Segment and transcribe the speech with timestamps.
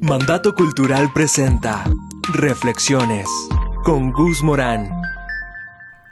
[0.00, 1.84] Mandato Cultural presenta
[2.32, 3.26] Reflexiones
[3.84, 4.88] con Gus Morán.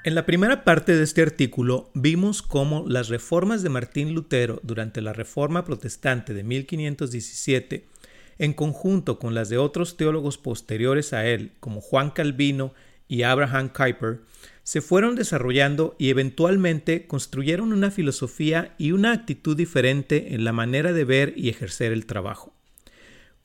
[0.02, 5.00] En la primera parte de este artículo vimos cómo las reformas de Martín Lutero durante
[5.00, 7.86] la Reforma Protestante de 1517,
[8.38, 12.74] en conjunto con las de otros teólogos posteriores a él, como Juan Calvino
[13.06, 14.20] y Abraham Kuyper,
[14.64, 20.92] se fueron desarrollando y eventualmente construyeron una filosofía y una actitud diferente en la manera
[20.92, 22.55] de ver y ejercer el trabajo.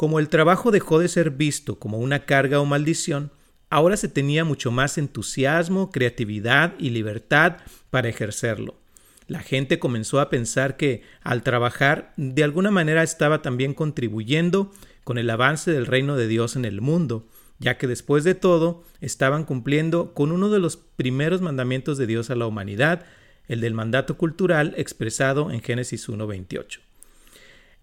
[0.01, 3.29] Como el trabajo dejó de ser visto como una carga o maldición,
[3.69, 7.57] ahora se tenía mucho más entusiasmo, creatividad y libertad
[7.91, 8.79] para ejercerlo.
[9.27, 14.71] La gente comenzó a pensar que al trabajar de alguna manera estaba también contribuyendo
[15.03, 17.27] con el avance del reino de Dios en el mundo,
[17.59, 22.31] ya que después de todo estaban cumpliendo con uno de los primeros mandamientos de Dios
[22.31, 23.05] a la humanidad,
[23.47, 26.79] el del mandato cultural expresado en Génesis 1.28.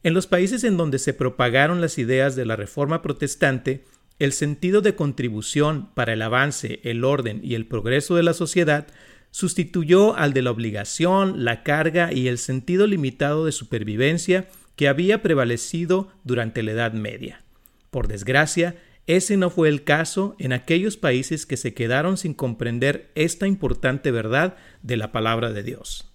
[0.03, 3.85] En los países en donde se propagaron las ideas de la Reforma Protestante,
[4.19, 8.87] el sentido de contribución para el avance, el orden y el progreso de la sociedad
[9.31, 15.23] sustituyó al de la obligación, la carga y el sentido limitado de supervivencia que había
[15.23, 17.45] prevalecido durante la Edad Media.
[17.91, 18.77] Por desgracia,
[19.07, 24.11] ese no fue el caso en aquellos países que se quedaron sin comprender esta importante
[24.11, 26.13] verdad de la palabra de Dios.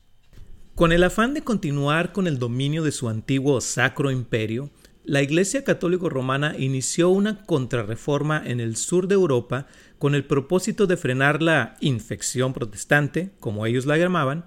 [0.75, 4.71] Con el afán de continuar con el dominio de su antiguo sacro imperio,
[5.05, 9.67] la Iglesia Católica Romana inició una contrarreforma en el sur de Europa
[9.99, 14.45] con el propósito de frenar la infección protestante, como ellos la llamaban,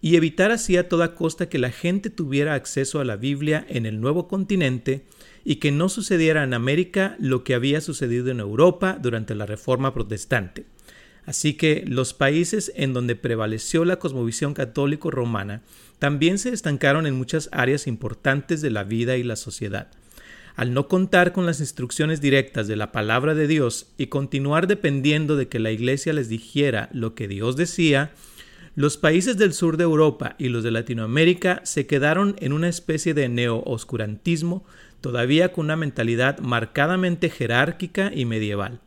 [0.00, 3.86] y evitar así a toda costa que la gente tuviera acceso a la Biblia en
[3.86, 5.04] el nuevo continente
[5.44, 9.94] y que no sucediera en América lo que había sucedido en Europa durante la Reforma
[9.94, 10.64] Protestante.
[11.26, 15.62] Así que los países en donde prevaleció la cosmovisión católico-romana
[15.98, 19.88] también se estancaron en muchas áreas importantes de la vida y la sociedad.
[20.56, 25.36] Al no contar con las instrucciones directas de la palabra de Dios y continuar dependiendo
[25.36, 28.12] de que la Iglesia les dijera lo que Dios decía,
[28.76, 33.14] los países del sur de Europa y los de Latinoamérica se quedaron en una especie
[33.14, 34.64] de neo-oscurantismo,
[35.00, 38.80] todavía con una mentalidad marcadamente jerárquica y medieval.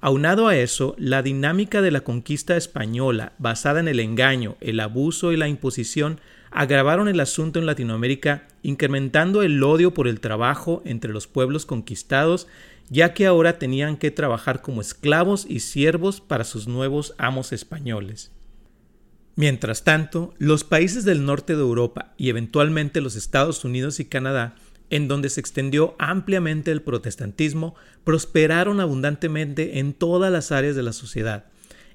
[0.00, 5.32] Aunado a eso, la dinámica de la conquista española, basada en el engaño, el abuso
[5.32, 6.20] y la imposición,
[6.52, 12.46] agravaron el asunto en Latinoamérica, incrementando el odio por el trabajo entre los pueblos conquistados,
[12.88, 18.30] ya que ahora tenían que trabajar como esclavos y siervos para sus nuevos amos españoles.
[19.34, 24.54] Mientras tanto, los países del norte de Europa y eventualmente los Estados Unidos y Canadá
[24.90, 30.92] en donde se extendió ampliamente el protestantismo, prosperaron abundantemente en todas las áreas de la
[30.92, 31.46] sociedad.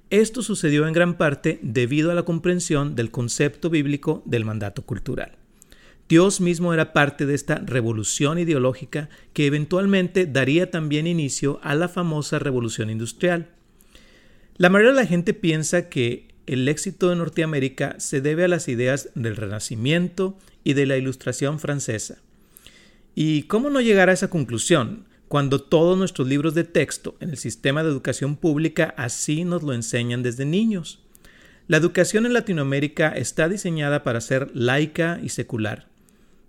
[0.09, 5.37] Esto sucedió en gran parte debido a la comprensión del concepto bíblico del mandato cultural.
[6.09, 11.87] Dios mismo era parte de esta revolución ideológica que eventualmente daría también inicio a la
[11.87, 13.49] famosa revolución industrial.
[14.57, 18.67] La mayoría de la gente piensa que el éxito de Norteamérica se debe a las
[18.67, 22.21] ideas del Renacimiento y de la Ilustración francesa.
[23.15, 27.37] ¿Y cómo no llegar a esa conclusión cuando todos nuestros libros de texto en el
[27.37, 30.99] sistema de educación pública así nos lo enseñan desde niños?
[31.67, 35.87] La educación en Latinoamérica está diseñada para ser laica y secular.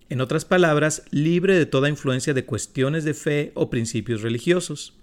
[0.08, 4.94] En otras palabras, libre de toda influencia de cuestiones de fe o principios religiosos.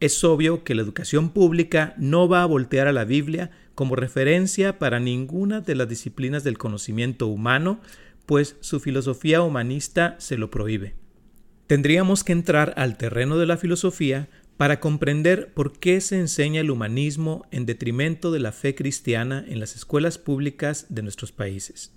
[0.00, 4.78] Es obvio que la educación pública no va a voltear a la Biblia como referencia
[4.78, 7.80] para ninguna de las disciplinas del conocimiento humano
[8.28, 10.94] pues su filosofía humanista se lo prohíbe.
[11.66, 14.28] Tendríamos que entrar al terreno de la filosofía
[14.58, 19.60] para comprender por qué se enseña el humanismo en detrimento de la fe cristiana en
[19.60, 21.94] las escuelas públicas de nuestros países.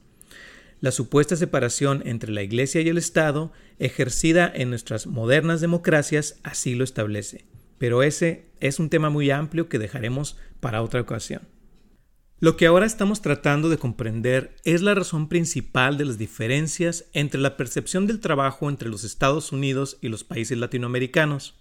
[0.80, 6.76] La supuesta separación entre la Iglesia y el Estado, ejercida en nuestras modernas democracias, así
[6.76, 7.44] lo establece.
[7.78, 11.42] Pero ese es un tema muy amplio que dejaremos para otra ocasión.
[12.42, 17.40] Lo que ahora estamos tratando de comprender es la razón principal de las diferencias entre
[17.40, 21.54] la percepción del trabajo entre los Estados Unidos y los países latinoamericanos.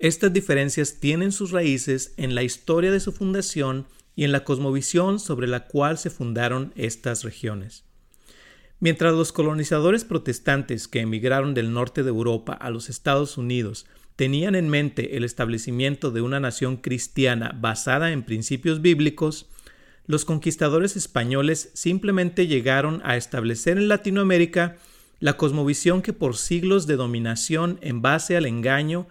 [0.00, 5.20] Estas diferencias tienen sus raíces en la historia de su fundación y en la cosmovisión
[5.20, 7.84] sobre la cual se fundaron estas regiones.
[8.80, 14.56] Mientras los colonizadores protestantes que emigraron del norte de Europa a los Estados Unidos tenían
[14.56, 19.46] en mente el establecimiento de una nación cristiana basada en principios bíblicos,
[20.06, 24.76] los conquistadores españoles simplemente llegaron a establecer en Latinoamérica
[25.20, 29.06] la cosmovisión que por siglos de dominación en base al engaño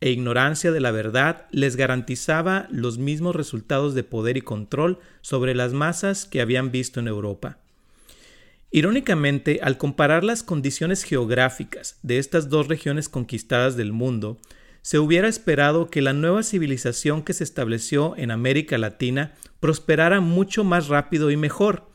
[0.00, 5.54] e ignorancia de la verdad les garantizaba los mismos resultados de poder y control sobre
[5.54, 7.58] las masas que habían visto en Europa.
[8.70, 14.38] Irónicamente, al comparar las condiciones geográficas de estas dos regiones conquistadas del mundo,
[14.86, 20.62] se hubiera esperado que la nueva civilización que se estableció en América Latina prosperara mucho
[20.62, 21.88] más rápido y mejor,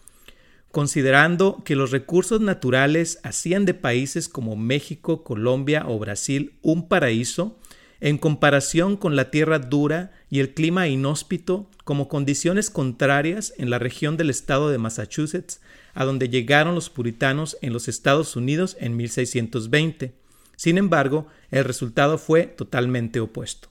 [0.74, 7.58] considerando que los recursos naturales hacían de países como México, Colombia o Brasil un paraíso,
[8.02, 13.80] en comparación con la tierra dura y el clima inhóspito como condiciones contrarias en la
[13.80, 15.62] región del estado de Massachusetts,
[15.94, 20.21] a donde llegaron los puritanos en los Estados Unidos en 1620.
[20.62, 23.70] Sin embargo, el resultado fue totalmente opuesto.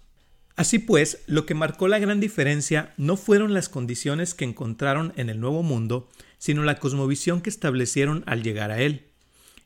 [0.56, 5.31] Así pues, lo que marcó la gran diferencia no fueron las condiciones que encontraron en
[5.31, 6.08] el Nuevo Mundo,
[6.38, 9.04] sino la cosmovisión que establecieron al llegar a él.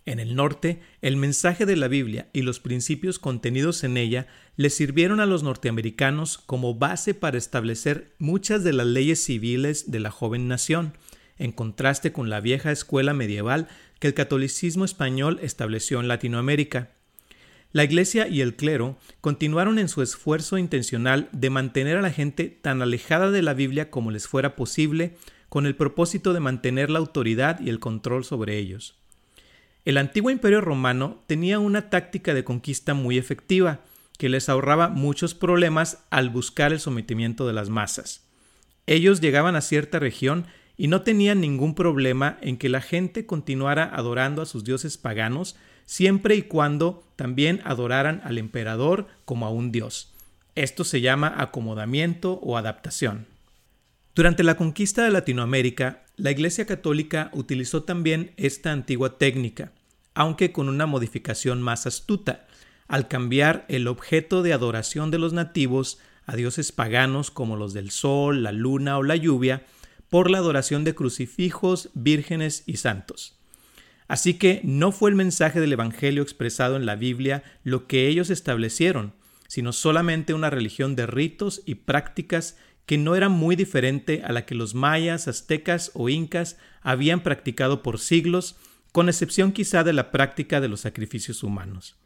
[0.05, 4.27] En el norte, el mensaje de la Biblia y los principios contenidos en ella
[4.57, 10.01] le sirvieron a los norteamericanos como base para establecer muchas de las leyes civiles de
[10.01, 10.93] la joven nación,
[11.39, 13.69] en contraste con la vieja escuela medieval
[13.99, 16.91] que el catolicismo español estableció en Latinoamérica.
[17.75, 22.45] La Iglesia y el clero continuaron en su esfuerzo intencional de mantener a la gente
[22.45, 25.17] tan alejada de la Biblia como les fuera posible,
[25.49, 28.95] con el propósito de mantener la autoridad y el control sobre ellos.
[29.85, 33.81] El antiguo imperio romano tenía una táctica de conquista muy efectiva,
[34.19, 38.25] que les ahorraba muchos problemas al buscar el sometimiento de las masas.
[38.87, 43.91] Ellos llegaban a cierta región y no tenían ningún problema en que la gente continuara
[43.93, 45.57] adorando a sus dioses paganos
[45.87, 50.13] siempre y cuando también adoraran al emperador como a un dios.
[50.55, 53.27] Esto se llama acomodamiento o adaptación.
[54.15, 59.73] Durante la conquista de Latinoamérica, la Iglesia Católica utilizó también esta antigua técnica,
[60.15, 62.47] aunque con una modificación más astuta,
[62.87, 67.91] al cambiar el objeto de adoración de los nativos a dioses paganos como los del
[67.91, 69.65] sol, la luna o la lluvia,
[70.09, 73.37] por la adoración de crucifijos, vírgenes y santos.
[74.07, 78.31] Así que no fue el mensaje del Evangelio expresado en la Biblia lo que ellos
[78.31, 79.15] establecieron,
[79.49, 82.57] sino solamente una religión de ritos y prácticas
[82.87, 87.83] que no era muy diferente a la que los mayas, aztecas o incas habían practicado
[87.83, 88.57] por siglos,
[88.93, 91.97] con excepción quizá de la práctica de los sacrificios humanos.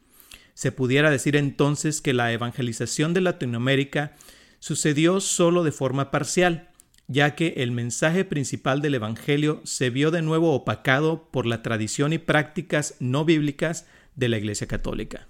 [0.53, 4.15] Se pudiera decir entonces que la evangelización de Latinoamérica
[4.59, 6.69] sucedió solo de forma parcial,
[7.09, 12.13] ya que el mensaje principal del Evangelio se vio de nuevo opacado por la tradición
[12.13, 15.27] y prácticas no bíblicas de la Iglesia Católica.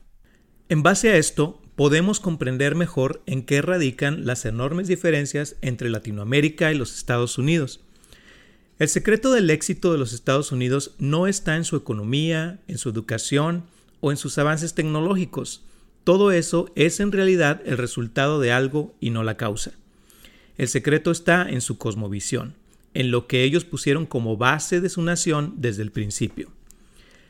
[0.68, 6.70] En base a esto, podemos comprender mejor en qué radican las enormes diferencias entre Latinoamérica
[6.74, 7.80] y los Estados Unidos.
[8.78, 12.90] El secreto del éxito de los Estados Unidos no está en su economía, en su
[12.90, 13.64] educación
[14.02, 15.64] o en sus avances tecnológicos.
[16.04, 19.79] Todo eso es en realidad el resultado de algo y no la causa.
[20.60, 22.54] El secreto está en su cosmovisión,
[22.94, 26.52] en lo que ellos pusieron como base de su nación desde el principio.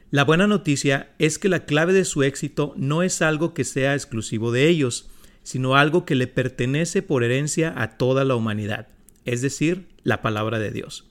[0.09, 3.93] La buena noticia es que la clave de su éxito no es algo que sea
[3.93, 5.11] exclusivo de ellos,
[5.43, 8.87] sino algo que le pertenece por herencia a toda la humanidad,
[9.25, 11.05] es decir, la palabra de Dios.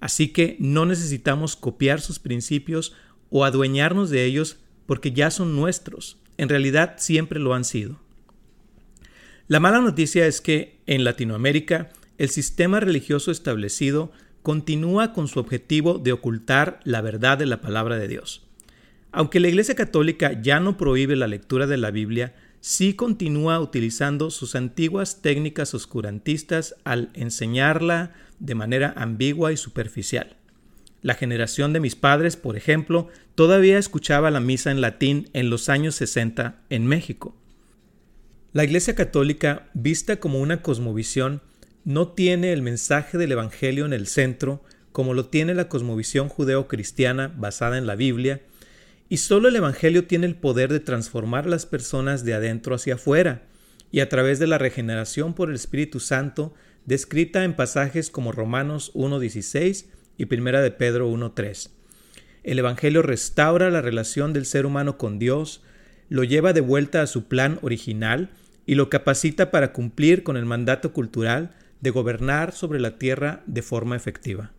[0.00, 2.94] Así que no necesitamos copiar sus principios
[3.30, 4.56] o adueñarnos de ellos
[4.86, 8.00] porque ya son nuestros, en realidad siempre lo han sido.
[9.48, 14.12] La mala noticia es que en Latinoamérica el sistema religioso establecido
[14.42, 18.46] continúa con su objetivo de ocultar la verdad de la palabra de Dios.
[19.10, 24.30] Aunque la Iglesia Católica ya no prohíbe la lectura de la Biblia, sí continúa utilizando
[24.30, 30.36] sus antiguas técnicas oscurantistas al enseñarla de manera ambigua y superficial.
[31.00, 35.70] La generación de mis padres, por ejemplo, todavía escuchaba la misa en latín en los
[35.70, 37.34] años 60 en México.
[38.54, 41.42] La Iglesia Católica, vista como una cosmovisión,
[41.84, 47.30] no tiene el mensaje del Evangelio en el centro, como lo tiene la cosmovisión judeo-cristiana
[47.36, 48.40] basada en la Biblia,
[49.10, 53.42] y solo el Evangelio tiene el poder de transformar las personas de adentro hacia afuera,
[53.92, 56.54] y a través de la regeneración por el Espíritu Santo,
[56.86, 59.84] descrita en pasajes como Romanos 1.16
[60.16, 61.68] y 1 de Pedro 1.3.
[62.44, 65.62] El Evangelio restaura la relación del ser humano con Dios,
[66.08, 68.30] lo lleva de vuelta a su plan original
[68.66, 73.62] y lo capacita para cumplir con el mandato cultural de gobernar sobre la tierra de
[73.62, 74.52] forma efectiva.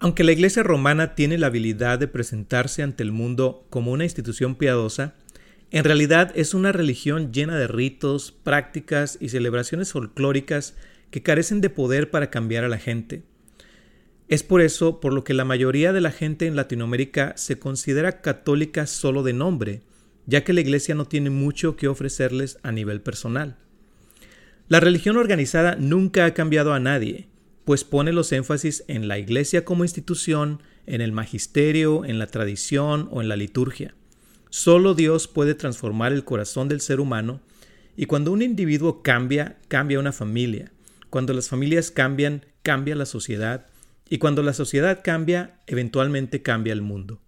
[0.00, 4.54] Aunque la Iglesia romana tiene la habilidad de presentarse ante el mundo como una institución
[4.54, 5.14] piadosa,
[5.70, 10.74] en realidad es una religión llena de ritos, prácticas y celebraciones folclóricas
[11.10, 13.22] que carecen de poder para cambiar a la gente.
[14.28, 18.20] Es por eso por lo que la mayoría de la gente en Latinoamérica se considera
[18.20, 19.80] católica solo de nombre,
[20.28, 23.56] ya que la Iglesia no tiene mucho que ofrecerles a nivel personal.
[24.68, 27.28] La religión organizada nunca ha cambiado a nadie,
[27.64, 33.08] pues pone los énfasis en la Iglesia como institución, en el magisterio, en la tradición
[33.10, 33.94] o en la liturgia.
[34.50, 37.40] Solo Dios puede transformar el corazón del ser humano
[37.96, 40.72] y cuando un individuo cambia, cambia una familia.
[41.08, 43.66] Cuando las familias cambian, cambia la sociedad
[44.10, 47.18] y cuando la sociedad cambia, eventualmente cambia el mundo.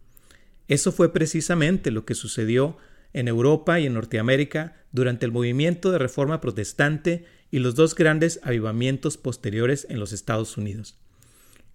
[0.69, 2.77] Eso fue precisamente lo que sucedió
[3.13, 8.41] en Europa y en Norteamérica durante el movimiento de reforma protestante y los dos grandes
[8.43, 10.97] avivamientos posteriores en los Estados Unidos.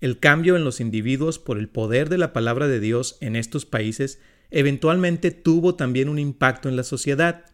[0.01, 3.65] El cambio en los individuos por el poder de la palabra de Dios en estos
[3.65, 4.20] países
[4.51, 7.46] eventualmente tuvo también un impacto en la sociedad.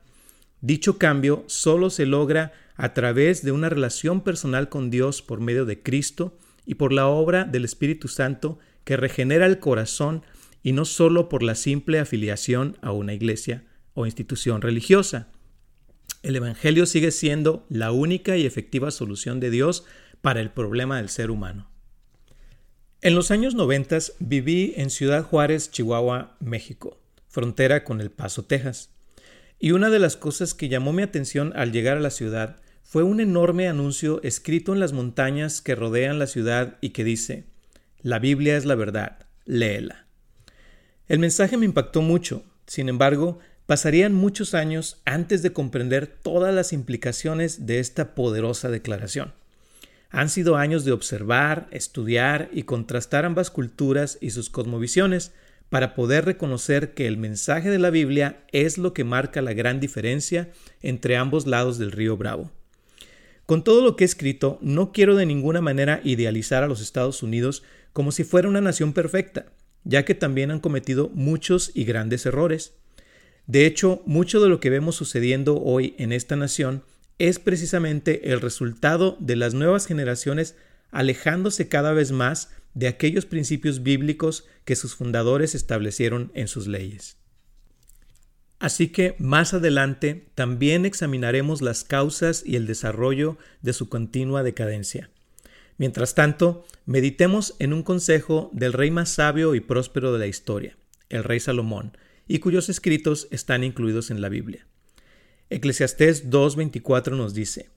[0.60, 5.66] Dicho cambio solo se logra a través de una relación personal con Dios por medio
[5.66, 10.24] de Cristo y por la obra del Espíritu Santo que regenera el corazón
[10.64, 15.30] y no solo por la simple afiliación a una iglesia o institución religiosa.
[16.24, 19.86] El Evangelio sigue siendo la única y efectiva solución de Dios
[20.22, 21.70] para el problema del ser humano.
[23.02, 28.92] En los años 90 viví en Ciudad Juárez, Chihuahua, México, frontera con El Paso, Texas.
[29.58, 33.04] Y una de las cosas que llamó mi atención al llegar a la ciudad fue
[33.04, 37.46] un enorme anuncio escrito en las montañas que rodean la ciudad y que dice,
[38.02, 40.06] La Biblia es la verdad, léela.
[41.08, 43.40] El mensaje me impactó mucho, sin embargo,
[43.72, 49.32] pasarían muchos años antes de comprender todas las implicaciones de esta poderosa declaración.
[50.10, 55.32] Han sido años de observar, estudiar y contrastar ambas culturas y sus cosmovisiones
[55.70, 59.80] para poder reconocer que el mensaje de la Biblia es lo que marca la gran
[59.80, 60.50] diferencia
[60.82, 62.52] entre ambos lados del río Bravo.
[63.46, 67.24] Con todo lo que he escrito, no quiero de ninguna manera idealizar a los Estados
[67.24, 67.64] Unidos
[67.94, 69.46] como si fuera una nación perfecta,
[69.86, 72.74] ya que también han cometido muchos y grandes errores.
[73.52, 76.86] De hecho, mucho de lo que vemos sucediendo hoy en esta nación
[77.20, 80.56] es precisamente el resultado de las nuevas generaciones
[80.90, 87.18] alejándose cada vez más de aquellos principios bíblicos que sus fundadores establecieron en sus leyes.
[88.58, 95.10] Así que más adelante también examinaremos las causas y el desarrollo de su continua decadencia.
[95.78, 100.78] Mientras tanto, meditemos en un consejo del rey más sabio y próspero de la historia,
[101.10, 101.98] el rey Salomón,
[102.32, 104.66] y cuyos escritos están incluidos en la Biblia.
[105.50, 107.70] Eclesiastés 2.24 nos dice,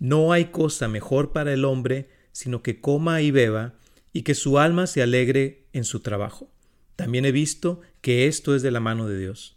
[0.00, 3.74] No hay cosa mejor para el hombre sino que coma y beba
[4.12, 6.50] y que su alma se alegre en su trabajo.
[6.96, 9.56] También he visto que esto es de la mano de Dios.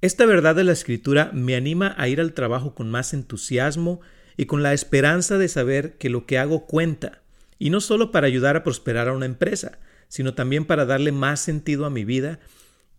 [0.00, 4.00] Esta verdad de la escritura me anima a ir al trabajo con más entusiasmo
[4.36, 7.22] y con la esperanza de saber que lo que hago cuenta,
[7.60, 9.78] y no solo para ayudar a prosperar a una empresa,
[10.08, 12.40] sino también para darle más sentido a mi vida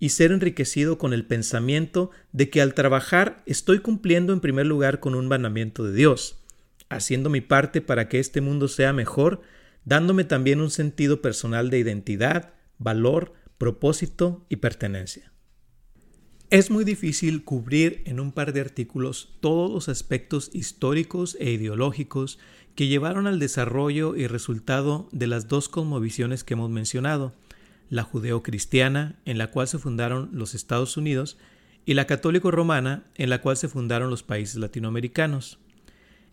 [0.03, 4.99] y ser enriquecido con el pensamiento de que al trabajar estoy cumpliendo en primer lugar
[4.99, 6.43] con un mandamiento de Dios,
[6.89, 9.43] haciendo mi parte para que este mundo sea mejor,
[9.85, 15.31] dándome también un sentido personal de identidad, valor, propósito y pertenencia.
[16.49, 22.39] Es muy difícil cubrir en un par de artículos todos los aspectos históricos e ideológicos
[22.75, 27.33] que llevaron al desarrollo y resultado de las dos cosmovisiones que hemos mencionado,
[27.93, 31.37] la judeocristiana, en la cual se fundaron los Estados Unidos,
[31.85, 35.59] y la católico-romana, en la cual se fundaron los países latinoamericanos.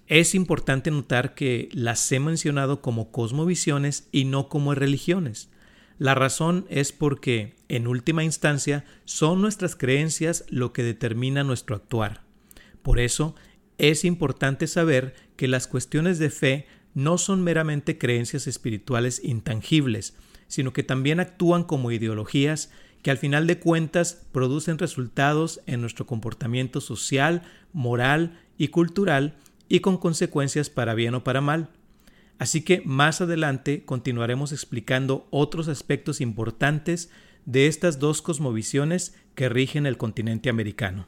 [0.07, 5.51] Es importante notar que las he mencionado como cosmovisiones y no como religiones.
[5.99, 12.23] La razón es porque, en última instancia, son nuestras creencias lo que determina nuestro actuar.
[12.83, 13.35] Por eso,
[13.77, 20.15] es importante saber que las cuestiones de fe no son meramente creencias espirituales intangibles,
[20.51, 22.71] sino que también actúan como ideologías
[23.03, 27.43] que al final de cuentas producen resultados en nuestro comportamiento social,
[27.73, 29.37] moral y cultural
[29.69, 31.71] y con consecuencias para bien o para mal.
[32.39, 37.11] Así que más adelante continuaremos explicando otros aspectos importantes
[37.47, 41.07] de estas dos cosmovisiones que rigen el continente americano.